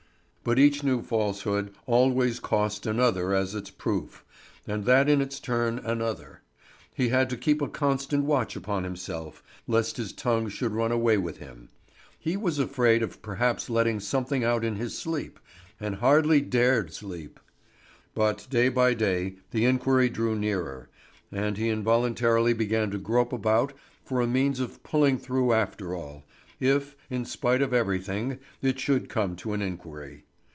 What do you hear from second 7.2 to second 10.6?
to keep a constant watch upon himself, lest his tongue